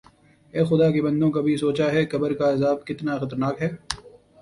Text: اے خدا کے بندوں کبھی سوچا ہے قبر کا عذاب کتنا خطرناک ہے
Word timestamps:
اے 0.53 0.61
خدا 0.69 0.87
کے 0.93 1.01
بندوں 1.07 1.29
کبھی 1.35 1.55
سوچا 1.57 1.91
ہے 1.93 2.01
قبر 2.13 2.31
کا 2.39 2.51
عذاب 2.53 2.77
کتنا 2.87 3.17
خطرناک 3.19 3.61
ہے 3.61 3.69